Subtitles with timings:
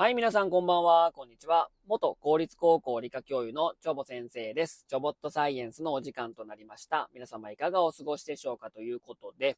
[0.00, 1.70] はい、皆さんこんばんは、こんにちは。
[1.88, 4.86] 元公立高校理科教諭のチョボ先生です。
[4.88, 7.10] チョボットサイエンスのお時間となりました。
[7.12, 9.56] 皆様いかがお過ごしでしょうかということで、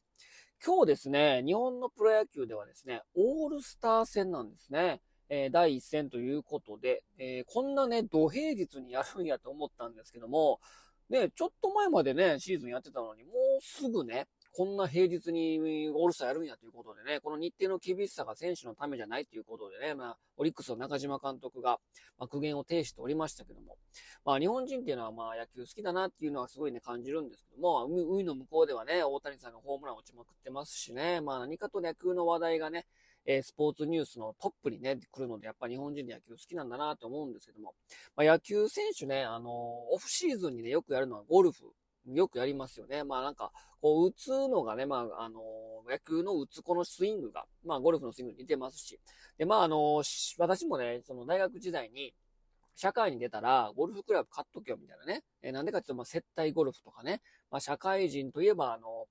[0.65, 5.01] 今日ですね、日本のプロ野球ではですね、オールスター戦なんですね。
[5.29, 10.59] えー、第一戦ということで、えー、こんなね、土平日にやるんやと思ったんですけども、
[11.11, 21.79] ね、ちょっと前までね、シーズンやってたのに、もうすぐね、こんな平日にオールスターやるんやということでね、この日程の厳しさが選手のためじゃないということでね、まあ、オリックスの中島監督が、
[22.19, 23.77] まあ、苦言を呈しておりましたけども、
[24.25, 32.85] まあ、日本人っていうのはまあ、野球好きだなっていうのはすごいね、感じるんですけども、海の向こうではね、大谷さんがホームラン落ちまくってますしね、まあ、何かと野球の話題がね、
[33.25, 37.73] えスポーツニュースのトップにね、来るので、やっぱ日本人で野球好きなんだなと思うんですけども、
[38.15, 41.71] まあ、野球選手ね、あのオフシーズンにね、よくやるのはゴルフ。
[42.05, 43.03] よくやりますよね。
[43.03, 45.41] まあなんか、こう、打つのがね、まあ、あの
[45.89, 48.99] 野球の打つこのスイングが、まあゴルフのスイングに似てますし。
[49.37, 50.03] で、まああの
[50.37, 52.13] 私もね、その大学時代に、
[52.75, 55.23] 社会に出たら、ゴルフクラブ買っとけよ、みたいなね。
[55.41, 57.21] えー、なんでかっていうと、まあ、接待ゴルフとかね。
[57.51, 59.07] まあ、社会人といえば、あの、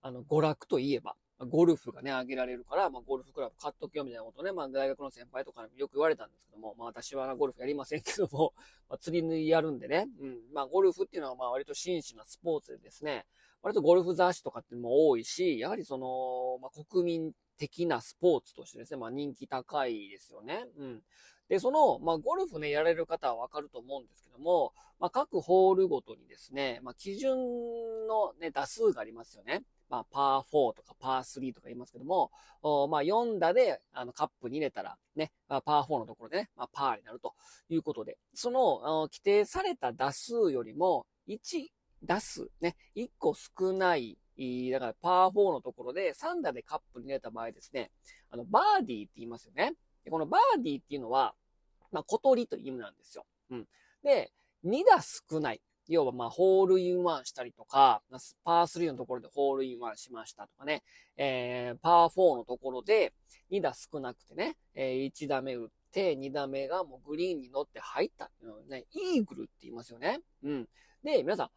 [0.00, 8.52] あの、娯楽といえば、ゴルフがね、あげられるから、まあ、ゴルフクラブ買っとけよみたいなことね、まあ、大学の先輩とかによく言われたんですけども、まあ、私はゴルフやりませんけども、
[8.88, 13.26] まあ、釣りやるんでね、うん、まあ、ゴルフっていうのは、まあ、割と真摯なスポーツでですね、
[13.62, 20.66] 割とゴルフ雑誌とかってのも多いし、やはりその、まあ、国民的なスポーツとしてですね、まあ、人気高いですよね。
[20.76, 21.02] うん。
[21.48, 27.36] で、その、まあ、ゴルフね、やられる方はわかると思うんですけども、まあ、各ホールごとにですね、まあ、基準
[28.06, 29.62] のね、打数がありますよね。
[29.92, 32.30] まあ、パー4とかパー3とか言いますけども、
[32.88, 37.34] まあ、4打で、あの、カップに入れたら、ね、まあ、パー4のところでね、まあ、パーになると
[37.68, 41.66] いうことで、その、規定された打数よりも、1
[42.02, 44.16] 打数、ね、1個少ない、
[44.72, 47.90] だからパー4のところで3打でカップに入れた場合ですね、
[48.30, 49.74] あの、バーディーって言いますよね。
[50.04, 51.34] でこのバーディーっていうのは、
[51.90, 53.26] まあ、小鳥という意味なんですよ。
[53.50, 53.66] うん。
[54.02, 54.32] で、
[54.64, 55.60] 2打少ない。
[55.88, 58.02] 要はまあ、ホールインワンしたりとか、
[58.44, 60.82] パー3のところでホールインワンしましたとかね、
[61.16, 63.12] えー、パー4のところで
[63.50, 70.20] 2打少なくてね、えー、1打目打って、2打目がもうグリーンに乗って入ったっていうのをね、イーグルって言いますよね。
[70.42, 70.68] うん。
[71.02, 71.50] で、皆さん、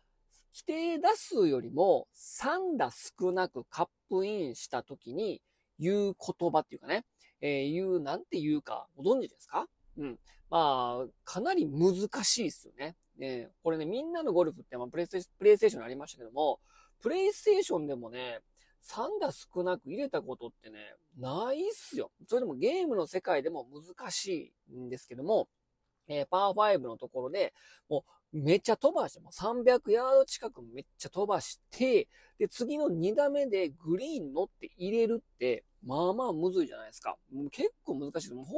[0.54, 5.42] 規定打数よりも3打少なくカップインした時に
[5.80, 7.06] 言う言葉っていうかね、
[7.42, 9.68] えー、言う、なんて言うかご存知ですか？
[9.98, 10.20] うん。
[10.50, 12.96] まあ、かなり難しいですよね。
[13.18, 16.60] ね、これね、みんなのゴルフって、まあ、プレイステーションありましたけども、
[17.02, 18.42] プレイステーションでもね、
[18.86, 22.12] 3打少なく入れたことってね、ないっすよ。
[22.28, 25.48] それでもゲームの世界でも難しいんですけども、
[26.08, 27.54] えー、パー5のところで、
[27.90, 32.08] もうめっちゃ飛ばして、もう300ヤード近くめっちゃ飛ばして、
[32.38, 37.16] で、次の2打目でグリーン乗って入れるって、まあまあむずいじゃないですか。
[37.52, 38.36] 結構難しいです。
[38.36, 38.52] ホールイ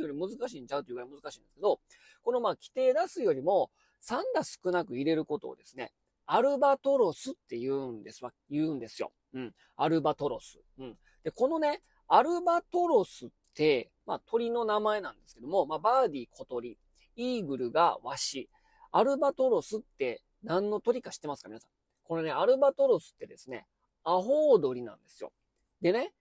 [0.00, 1.80] ンワンより難しいんちゃうっていうぐらい難しいんですけど、
[2.22, 3.70] このまあ規定出すよりも
[4.02, 5.92] 3打少なく入れることをですね、
[6.26, 9.12] アルバトロスって言うんですわ、言うんですよ。
[9.34, 9.54] うん。
[9.76, 10.60] アルバトロス。
[10.78, 10.96] うん。
[11.22, 16.78] で、このね、アルバトロスって、まあ鳥の名前なんですけども、まあバーディー小鳥、
[17.16, 18.48] イーグルがワシ、
[18.92, 21.48] アルバトロスって何の鳥か知ってますか？
[21.48, 21.70] 皆さん。
[22.04, 23.66] これね、アルバトロスってですね、
[24.04, 25.32] アホウドリなんですよ。
[25.80, 26.12] でね、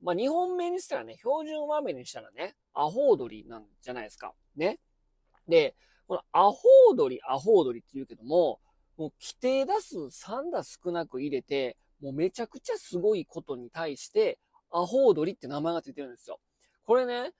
[0.00, 4.34] まあ、日本名にしたらね、標準和名にしたらね、アホウドリなんじゃないですか。
[4.56, 4.78] ね。
[5.48, 5.74] で、
[6.06, 6.58] このアホ
[6.92, 8.60] ウドリ、アホウドリって言うけども、
[8.96, 14.38] もう規定打数3打少なく入れて、もうめちゃくちゃすごいことに対して、
[14.70, 16.40] アホウドリって名前がついてるんですよ。
[16.84, 17.32] これね、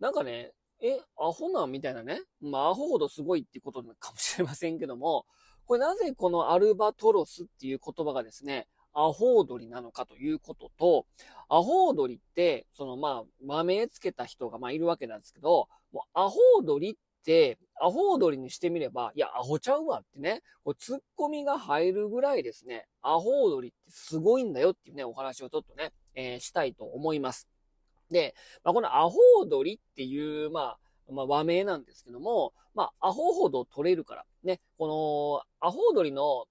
[0.00, 2.20] なんかね、え、アホなんみたいなね。
[2.40, 5.24] まあ、アホほどすごいってことかもしれませんけども、
[5.66, 11.06] これなぜこのアルバトロスっていう言葉がですね、アホウドリなのかということと、
[11.48, 27.48] アホウドリって、そのまあ、豆つけた人がまあいるわけなんですけど、もうアホウドリって、アホウドリにしてみれば、いや、アホちゃうわってね、こうツッコミが入るぐらいですね、アホウドリってすごいんだよっていうね、お話をちょっとね、えー、したいと思います。
[28.10, 30.78] で、まあ、このアホウドリっていう、まあ、
[31.12, 36.46] まあ、和名なんですけども、まあ、アホほど取れるから、ね、この、アホウドリの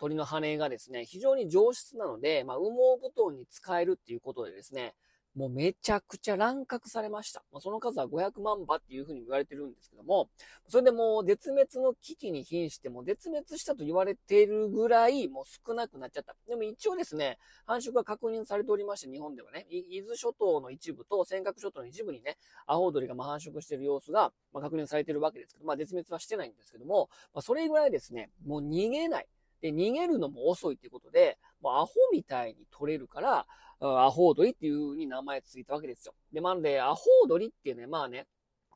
[0.00, 4.94] 鳥の羽がですね、非常に上質なので、まあ、羽毛布団に使えるっていうことでですね、
[5.36, 7.44] もうめちゃくちゃ乱獲されました。
[7.52, 10.28] まあ、その数は500万羽っていうふうに言われてるんですけども、
[10.66, 16.34] それでもう絶滅の危機に瀕しても絶滅したと言われているぐらいもう少なくなっちゃった。
[16.48, 22.36] でも一応ですね、繁殖が確認されておりまして、日本ではね、伊豆諸島の一部と尖閣諸島の一部にね、
[22.66, 29.26] アホウドリがま繁殖してる様子が、ま確認されてるわけですけど、まあ絶滅はしてないんですけども、まあ、それぐらいですね、もう逃げない。
[29.60, 33.46] で、逃げるのも遅いっていうことで、もうアホみたいに取れるから、
[33.80, 36.14] アホウドリっていう風に名前ついたわけですよ。
[36.32, 38.26] で、まるで、アホウドリっていうね、まあね、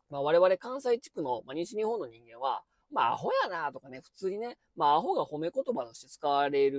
[0.08, 6.78] まあ我々関西地区の、まあ、西日本の人間は、まあ、アホやなとかね、普通にね、まあ、アホが褒め言葉として使われる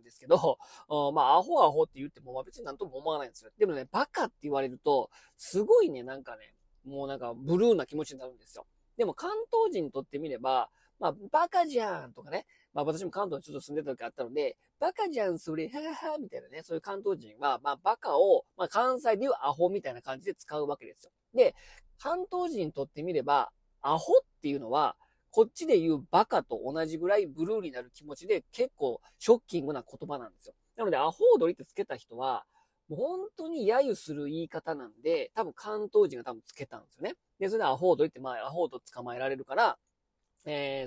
[0.00, 0.58] んですけど、
[1.14, 3.50] まあ、アホアホって言っても、まあ別になんとも思わないんですよ。
[3.58, 6.54] でもね、バカって言われると、すごいね、なんかね、
[6.84, 8.66] もうなんかブルーな気持ちになるんですよ。
[8.96, 12.46] でも関東人にとってみれば、まあ、バカじゃんとかね。
[12.72, 21.10] まあ私も関東にちょっと住んでた時あったので、バカじゃん、それ、ははは、みたいなね、そういう関東人は、まあバカを、まあ関西で言うアホみたいな感じで使うわけですよ。
[21.34, 21.54] で、
[21.98, 23.50] 関東人にとってみれば、
[23.80, 24.96] アホっていうのは、
[25.30, 30.54] こっちで言うバカと同じぐらいブルーになる気持ちで結構ショッキングな言葉なんですよ。
[30.76, 32.44] なので、アホ踊りってつけた人は、
[32.88, 37.14] もう本当に揶揄する言い方なんで、多分関東人が多分つけたんですよね。
[37.38, 39.78] で、それでアホ踊りって、まあ、アホと捕まえられるから、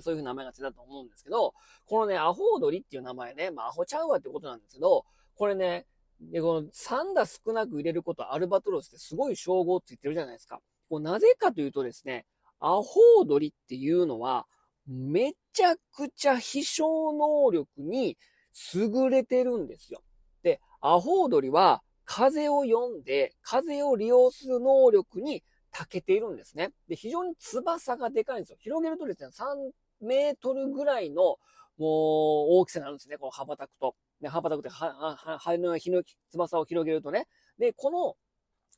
[0.01, 1.53] そういうふうな名前がついたと思うんですけど、
[1.85, 5.05] このね、アホ踊りっていう名前ね、まあ、アホちゃうわってことなんですけど、
[5.35, 5.85] これね、
[6.19, 10.61] で、この3打少なく入れることアルバトロスってすごい称号ついてるじゃないですか。
[10.89, 12.25] こうなぜかというとですね、
[12.59, 14.47] アホ踊りっていうのは、
[14.87, 18.17] めちゃくちゃ飛翔能力に
[18.73, 20.01] 優れてるんですよ。
[20.43, 25.43] で、アホ踊りは風を読んで、風を利用する能力に
[25.77, 26.71] 長けているんですね。
[26.87, 28.57] で、非常に翼がでかいんですよ。
[28.59, 29.71] 広げるとですね、3
[30.01, 31.37] メートルぐらいの、
[31.77, 33.17] もう、大きさになるんですね。
[33.17, 33.95] この羽ばたくと。
[34.21, 36.01] で、羽ばたくって、は、は、羽の日の
[36.31, 37.27] 翼を広げるとね。
[37.59, 38.15] で、この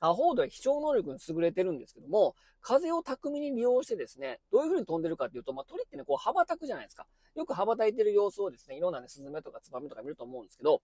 [0.01, 7.06] アホードは飛翔能力に優れてるんですけども、風を巧みに利用してですね、どういう風に飛んでるかっていうと、まあ、鳥ってね、こう羽ばたくじゃないですか。
[7.36, 10.81] よく羽ばたいてる様子をですね、いろんなね、スズメとかツバメとか見ると思うんですけど、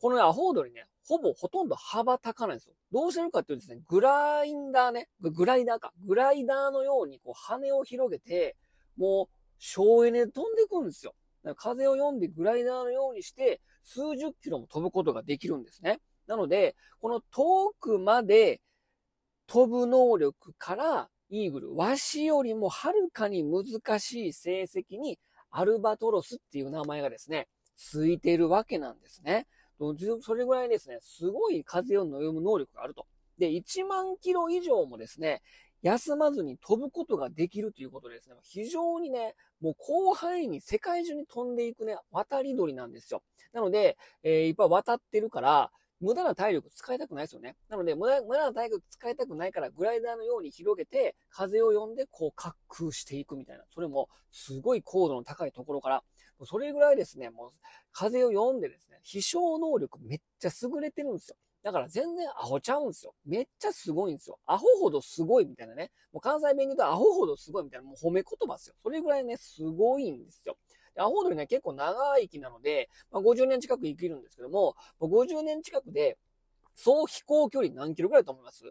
[0.00, 2.74] この、アホウドリね、ほぼほとんど羽ばたかないんですよ。
[2.92, 5.92] どうしてるかっていうとですね、グラインダーね、グライダーか。
[6.06, 8.56] グライダーのようにこう羽を広げて、
[8.96, 11.14] もう省エネで飛んでいくんですよ。
[11.54, 16.00] 風を読んでグライダーのようにして、数十キロも飛ぶことができるんですね。
[16.26, 18.60] なので、この遠くまで
[19.46, 25.20] 飛ぶ能力からイーグル、ワシよりもはるかに難しい成績に
[25.50, 29.46] アルバトロスっていう名前がですね、ついているわけなんですね。
[30.22, 33.06] それぐらいですね、すごい風を読む能力があると。
[33.38, 35.40] で、1万キロ以上もですね、
[35.82, 43.22] 休まずに飛ぶことができるということでですね、非常にね、もう広範囲に世界中に飛んでいくね、渡り鳥なんですよ。
[43.52, 45.70] なので、えー、いっぱい渡ってるから、
[46.00, 47.56] 無駄な体力使いたくないですよね。
[47.68, 53.64] なので、無駄無駄な体力使いたくないから、グライダーのように広げて、風を読んで、こう、滑空していくみたいな。
[53.72, 56.02] それも、すごい高度の高いところから、
[56.44, 57.50] それぐらいですね、もう、
[57.92, 61.36] 風を読んでですね、飛翔能力めっちゃ優れてるんですよ。
[61.62, 63.14] だから全然アホちゃうんですよ。
[63.24, 64.38] めっちゃすごいんですよ。
[64.46, 65.90] アホほどすごいみたいなね。
[66.12, 68.74] もう関西弁で言うとアホほどすごいみたいな、もう褒め言葉ですよ。
[68.82, 70.56] それぐらいね、すごいんですよ。
[70.98, 76.18] アホ鳥ね、結構長生きなので、まあ、50年近く生きるんですけども、50年近くで、
[76.74, 78.64] 総飛行距離何キロぐらいだと思います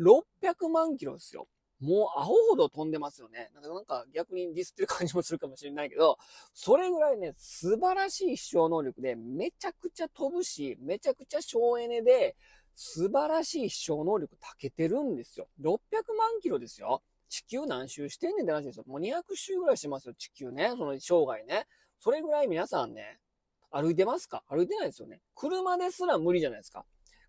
[0.00, 1.46] ?600 万キロですよ。
[1.80, 3.50] もうアホほど飛んでますよね。
[3.54, 6.18] なんか逆にディスってる感じもするかもしれないけど、
[6.52, 12.36] それぐらいね、素晴らしい飛翔能力で、めちゃくちゃ飛ぶし、めちゃくちゃ省エネで、
[12.74, 15.48] 素晴らしい飛翔能力たけてるんですよ。
[15.60, 15.76] 600
[16.16, 17.02] 万キロですよ。
[17.28, 18.84] 地球何周してんねんって話ですよ。
[18.86, 20.70] もう200周ぐらいしてますよ、地球ね。
[20.70, 21.66] その生涯ね。
[21.98, 23.18] それぐらい皆さんね、
[23.70, 24.42] 歩いてますか？
[24.48, 25.20] 歩いてないですよね。
[25.34, 26.86] 車ですら無理じゃないですか。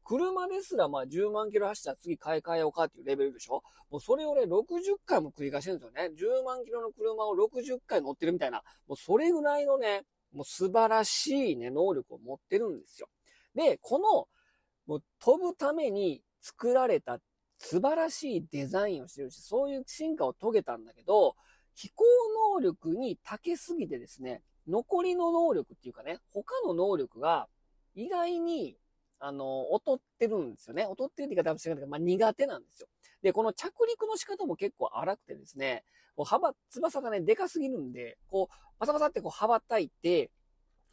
[0.09, 3.61] 車ですらまあ10万キロ走ったら次買い替えようかっていうレベルでしょ？
[3.91, 6.09] もうそれをね、60回も繰り返してるんですよね。
[6.19, 8.63] 10万キロの車を60回乗ってるみたいな。
[8.87, 10.01] もうそれぐらいのね、
[10.33, 13.07] もう素晴らしいね、能力を持ってるんですよ。
[13.53, 14.27] で、この、
[14.87, 17.19] もう飛ぶために作られた
[17.59, 21.35] 素晴らしいデザインをしてるし、そういう進化を遂げたんだけど、
[21.75, 22.03] 飛行
[22.55, 27.47] 能力に長けすぎてですね、残りの能力っていうかね、他の能力が
[27.93, 28.75] 意外に
[29.19, 30.83] あの、劣ってるんですよね。
[30.83, 32.87] 劣ってるって言い方は違うけど、まあ、苦手なんですよ。
[33.21, 35.83] で、この着陸の仕方も結構荒くてですね、
[36.15, 40.31] こう幅、翼がね、でかすぎるんで、こう、パサパサってこう羽ばたいて、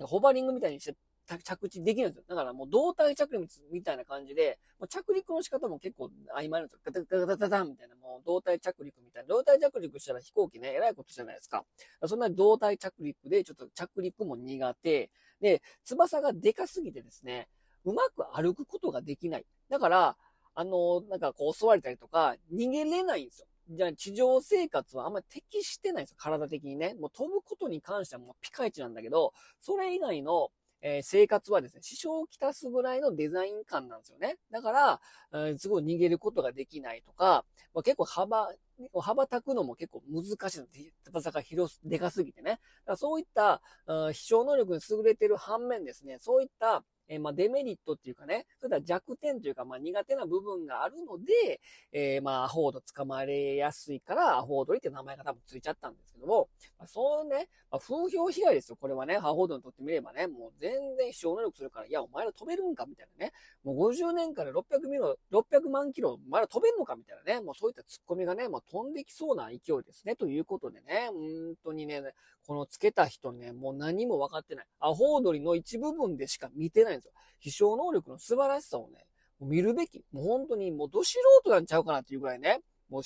[0.01, 0.95] ホバリングみたいにして
[1.43, 2.25] 着地できるんですよ。
[2.29, 6.79] だからもう胴体着陸みたいな感じで、もう着陸の仕方も結構曖昧なんですよ。
[6.85, 9.29] ガタガタガタガタみたいな、もう胴体着陸みたいな。
[9.29, 11.65] 胴体着陸したら飛行機ね、えらいことじゃないですか。
[12.07, 15.11] そんな胴体着陸で、ちょっと着陸も苦手。
[15.41, 17.49] で、翼がでかすぎてですね、
[17.87, 19.47] うまく歩くことができない。
[19.71, 20.17] だから、
[20.55, 23.47] あの、なんかこう襲われたりとか、逃げれないんですよ。
[23.71, 26.17] じゃあ地上生活はあんまり適してないんですよ。
[26.19, 26.95] 体的にね。
[26.95, 30.51] もう飛ぶことに関してはもうピカイチなんだけど、それ以外の、
[30.83, 34.37] えー、生活はですね、支障をきたすぐらいのデザイン感なんですよね。
[34.51, 35.01] だから、
[35.33, 38.53] えー、すごい逃げることができないとか、まあ、結構幅、
[38.95, 40.67] 羽ばたくのも結構難しいの。
[41.05, 42.53] 翼が広すでかすぎてね。
[42.53, 51.61] だからそういった、飛翔能力に優れてる反面ですね、そういったえー、まあ、デメリットっていうかね、それでは弱点というか、まあ、苦手な部分があるので、
[51.93, 56.49] えー、まあ、アホード捕まれやすいから、アホードリって名前が多分ついちゃったんですけども、
[56.79, 58.77] まあ、そうね、まあ、風評被害ですよ。
[58.77, 63.33] これはね、アホードにとってみればね、もう全然飛翔能力するから、いや、お前ら飛べるんかみたいなね。
[63.65, 67.41] もう50年から600ミロ、600万キロ、お前ら飛べんのかみたいなね。
[67.41, 70.17] もうそういったツッコミがね、もう飛んできそうな勢いですね。
[70.17, 72.03] ということでね、本当にね、
[72.47, 74.67] このつけた人ね、もう何も分かってない。
[74.79, 77.13] アホウドリの一部分でしか見てないんですよ。
[77.39, 79.07] 飛翔能力の素晴らしさをね、
[79.41, 80.05] 見るべき。
[80.13, 83.03] もう本当にもうど素人なんちゃうかなっていうぐらいね、もう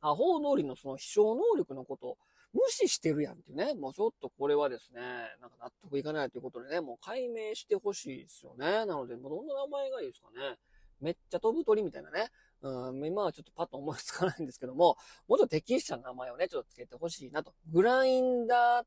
[0.00, 2.18] アホウドリのその飛翔能力のことを
[2.52, 3.74] 無視してるやんっていうね。
[3.74, 5.00] もうちょっとこれはですね、
[5.40, 8.86] なんか納得いかないということでね、もう解明してほしいですよね。
[8.86, 10.56] なので、もうどんな名前がいいですかね。
[11.00, 12.30] めっちゃ飛ぶ鳥みたいなね。
[12.62, 14.96] うん、今はちょっとパッと思いつかないんですけども、
[15.28, 17.52] もうちょっと適した名前をね、ちょっとつけてほしいなと。
[17.70, 18.86] グラインダー、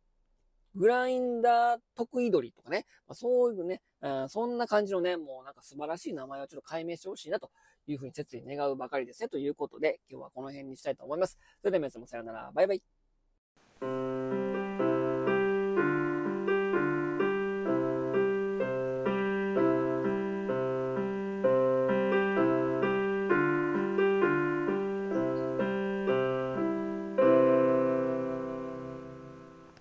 [0.75, 7.49] グラインダー得意鳥とかね、まあ、そういうね、うん、そんな感じのね、もうなんか素晴らしい名前をちょっと解明してほしいなと
[7.87, 9.29] いうふうに切に願うばかりですね。
[9.29, 11.37] ということで、今日はこの辺にしたいと思います。
[11.61, 12.51] それでは皆さんもさよなら。
[12.53, 14.58] バイバイ。